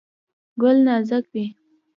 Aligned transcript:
ګل 0.61 0.77
نازک 0.87 1.25
وي. 1.33 1.45